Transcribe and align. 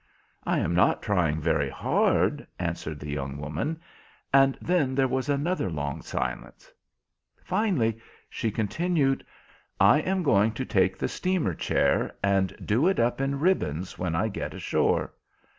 "I 0.45 0.57
am 0.57 0.73
not 0.73 1.03
trying 1.03 1.39
very 1.39 1.69
hard," 1.69 2.47
answered 2.57 2.99
the 2.99 3.11
young 3.11 3.37
woman; 3.37 3.79
and 4.33 4.57
then 4.59 4.95
there 4.95 5.07
was 5.07 5.29
another 5.29 5.69
long 5.69 6.01
silence. 6.01 6.73
Finally 7.43 7.99
she 8.27 8.49
continued— 8.49 9.23
"I 9.79 9.99
am 9.99 10.23
going 10.23 10.53
to 10.53 10.65
take 10.65 10.97
the 10.97 11.07
steamer 11.07 11.53
chair 11.53 12.15
and 12.23 12.51
do 12.65 12.87
it 12.87 12.99
up 12.99 13.21
in 13.21 13.39
ribbons 13.39 13.99
when 13.99 14.15
I 14.15 14.27
get 14.27 14.55
ashore." 14.55 15.13